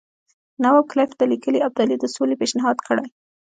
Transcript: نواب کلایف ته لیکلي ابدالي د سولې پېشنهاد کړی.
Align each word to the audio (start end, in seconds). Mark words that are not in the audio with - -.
نواب 0.63 0.85
کلایف 0.91 1.11
ته 1.19 1.23
لیکلي 1.31 1.59
ابدالي 1.67 1.95
د 1.99 2.05
سولې 2.15 2.35
پېشنهاد 2.41 2.77
کړی. 2.87 3.07